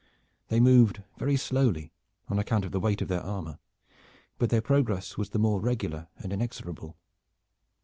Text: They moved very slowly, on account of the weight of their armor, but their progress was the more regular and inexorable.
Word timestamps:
They 0.47 0.59
moved 0.59 1.03
very 1.19 1.37
slowly, 1.37 1.93
on 2.27 2.39
account 2.39 2.65
of 2.65 2.71
the 2.71 2.79
weight 2.79 3.03
of 3.03 3.07
their 3.07 3.21
armor, 3.21 3.59
but 4.39 4.49
their 4.49 4.59
progress 4.59 5.15
was 5.15 5.29
the 5.29 5.37
more 5.37 5.59
regular 5.61 6.07
and 6.17 6.33
inexorable. 6.33 6.97